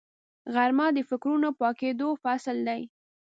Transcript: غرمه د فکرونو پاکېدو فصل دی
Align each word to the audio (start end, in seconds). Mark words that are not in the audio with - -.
غرمه 0.53 0.87
د 0.95 0.99
فکرونو 1.09 1.49
پاکېدو 1.59 2.09
فصل 2.23 2.57
دی 2.67 2.81